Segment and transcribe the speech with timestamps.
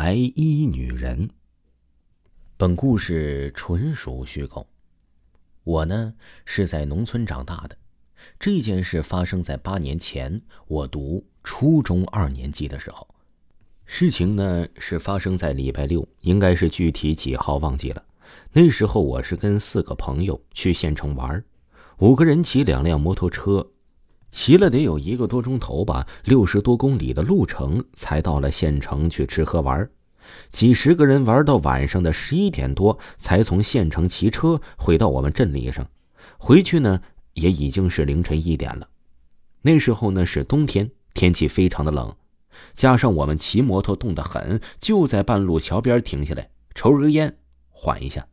[0.00, 1.28] 白衣女人。
[2.56, 4.64] 本故事纯属虚构。
[5.64, 7.76] 我呢是在农村长大的，
[8.38, 13.08] 这件事发生在八年前，我读初中二年级的时候。
[13.86, 18.00] 事情呢是发生在礼拜六，应该是具体几号忘记了。
[18.52, 21.44] 那时候我是跟四个朋友去县城玩，
[21.98, 23.68] 五个人骑两辆摩托车，
[24.30, 29.88] 骑了得有一个多钟头吧，六十多公里的路程才到了县城去吃喝玩。
[30.50, 35.88] 几十个人玩到晚上的十一点多，才从县城骑车回到我们镇里上。
[36.36, 37.00] 回去呢，
[37.32, 38.88] 也已经是凌晨一点了。
[39.62, 42.14] 那时候呢是冬天，天气非常的冷，
[42.74, 47.38] 加上我们骑摩托冻得很，就在半路桥边停下来抽根烟，
[47.70, 48.26] 缓一下。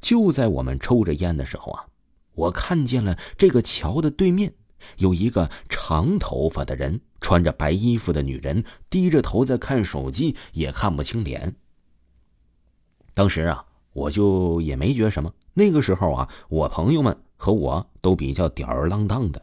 [0.00, 1.86] 就在我们抽着烟的时候啊，
[2.34, 4.52] 我看见了这个桥的对面。
[4.98, 11.54] 有一个长头发的人，穿着白衣服的女人，低着头在看手机，也看不清脸。
[13.12, 15.32] 当时啊，我就也没觉什么。
[15.52, 19.40] 那个时候啊，我朋友们和我都比较吊儿郎当的，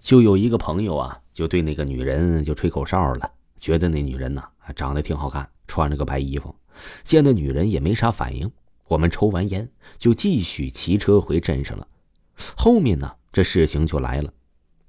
[0.00, 4.42] 就有一个朋友啊，就对那个女人就吹口哨了，觉得那女人呐
[4.74, 6.54] 长得挺好看，穿着个白衣服。
[7.04, 8.50] 见那女人也没啥反应，
[8.88, 11.86] 我们抽完烟就继续骑车回镇上了。
[12.56, 14.32] 后面呢，这事情就来了。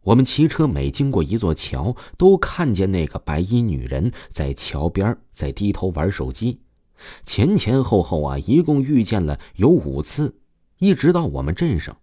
[0.03, 6.61] 我们骑车每经过一座桥，都看见那个白衣女人在桥边在低头玩手机，
[7.25, 10.39] 前前后后啊，一共遇见了有五次，
[10.77, 11.97] 一直到我们镇上，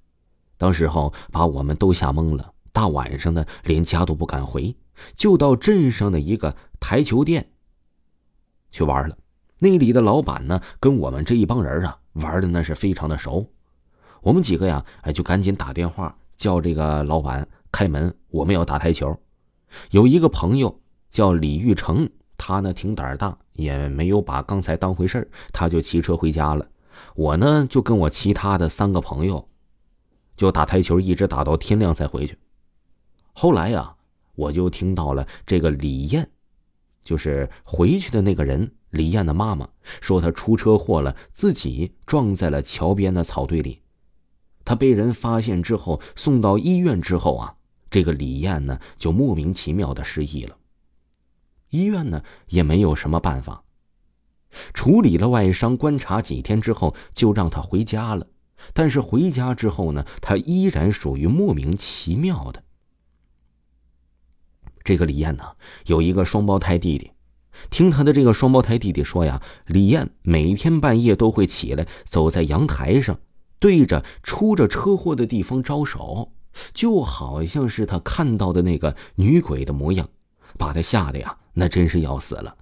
[0.58, 2.52] 当时候把我们都吓懵了。
[2.70, 4.76] 大晚上的，连家都不敢回，
[5.14, 7.48] 就到镇上的一个台球店
[8.70, 9.16] 去玩了。
[9.58, 13.50] 那里的老板呢，跟我们这一帮人啊玩的那是非常的熟，
[14.20, 17.48] 我们几个呀，哎，就赶紧打电话叫这个老板。
[17.76, 19.14] 开门，我们要打台球。
[19.90, 26.66] 有一个朋友叫李玉成，他呢挺胆大，也没有把刚才当回事他就骑车回家了。
[27.14, 29.46] 我呢就跟我其他的三个朋友，
[30.38, 32.38] 就打台球，一直打到天亮才回去。
[33.34, 33.94] 后来呀，
[34.36, 36.30] 我就听到了这个李艳，
[37.04, 39.68] 就是回去的那个人，李艳的妈妈
[40.00, 43.82] 说她出车祸了，自己撞在了桥边的草堆里。
[44.64, 47.55] 她被人发现之后，送到医院之后啊。
[47.90, 50.56] 这个李艳呢，就莫名其妙的失忆了。
[51.70, 53.64] 医院呢也没有什么办法，
[54.72, 58.26] 处理了外伤，观察几天之后，就让他回家了。
[58.72, 62.62] 但是回家之后呢，他依然属于莫名其妙的。
[64.82, 65.44] 这个李艳呢，
[65.86, 67.12] 有一个双胞胎弟弟。
[67.70, 73.18] 听他的这个双胞胎弟弟说呀，李艳每天半夜都会起来，走在阳台上，
[73.58, 76.32] 对着出着车祸的地方招手。
[76.72, 80.08] 就好像是他看到的那个女鬼的模样，
[80.58, 82.56] 把他吓得呀，那真是要死了。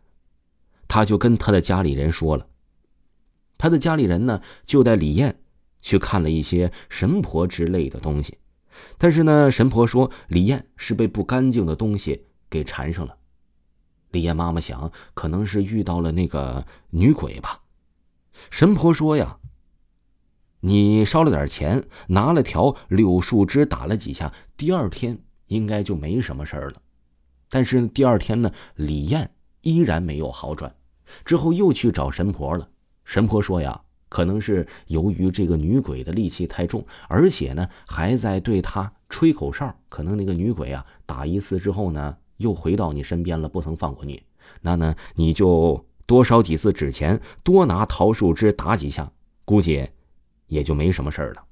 [0.88, 2.46] 他就跟他的家里人说了，
[3.56, 5.40] 他的家里人呢就带李艳
[5.80, 8.38] 去看了一些神婆之类的东西，
[8.98, 13.16] 但是呢，神婆说李艳是被不干净的东西给缠上了。
[14.10, 17.62] 李艳妈妈想，可能是遇到了那个女鬼吧。
[18.50, 19.38] 神婆说呀。
[20.66, 26.76] 你烧了点钱，拿了条柳树枝打了几下，第二天应该就没什么事儿了。
[27.50, 29.30] 但是第二天呢，李艳
[29.60, 30.74] 依然没有好转。
[31.22, 32.66] 之后又去找神婆了。
[33.04, 39.70] 神婆说呀，可能是由于这个女鬼的戾气太重，而且呢还在对她吹口哨。
[39.90, 44.22] 可能那个女鬼啊打一次之后呢，又回到你身边了，不曾放过你。
[44.62, 49.12] 那呢，你就多烧几次纸钱，多拿桃树枝打几下，
[49.44, 49.86] 估计。
[50.54, 51.44] 也就没什么事儿了。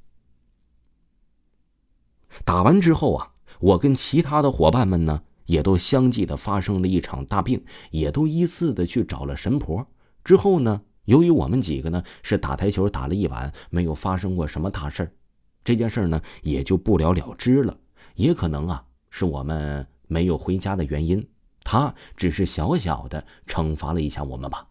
[2.45, 9.85] 打完之后啊，我跟其他的伙伴们呢，也都相继的发生了一场大病，也都依次的去找了神婆。
[10.23, 15.13] 之后呢，由于我们几个呢是打台球打了一晚，没有发生过什么大事儿，
[15.65, 17.77] 这件事呢也就不了了之了。
[18.15, 21.29] 也可能啊，是我们没有回家的原因，
[21.65, 24.69] 他只是小小的惩罚了一下我们吧。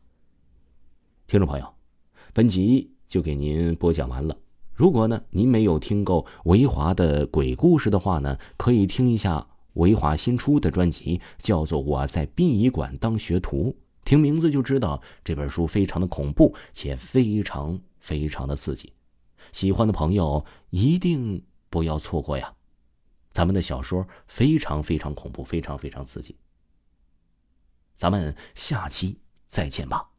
[1.27, 1.73] 听众朋友，
[2.33, 2.95] 本集。
[3.11, 4.37] 就给您播讲完了。
[4.73, 13.71] 如果呢您没有听够维华的鬼故事的话呢，可以听一下维华新出的专辑，叫做《我在殡仪馆当学徒》。
[14.05, 18.93] 听名字就知道这本书非常的恐怖，且非常非常的刺激。
[19.51, 22.53] 喜欢的朋友一定不要错过呀！
[23.33, 26.37] 咱们的小说非常非常恐怖，非常非常刺激。
[27.93, 30.10] 咱们下期再见吧。